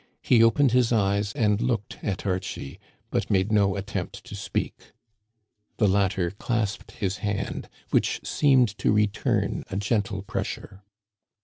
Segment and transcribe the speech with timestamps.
[0.23, 2.79] He opened his eyes and looked at Archie,
[3.11, 4.93] but made no attempt to speak.
[5.77, 10.81] The latter clasped his hand, which seemed to return a gentle pressure.